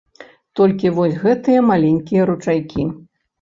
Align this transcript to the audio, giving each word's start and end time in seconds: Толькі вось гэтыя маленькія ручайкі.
Толькі 0.59 0.91
вось 0.99 1.19
гэтыя 1.25 1.59
маленькія 1.69 2.27
ручайкі. 2.31 2.89